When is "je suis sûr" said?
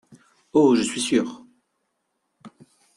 0.73-1.45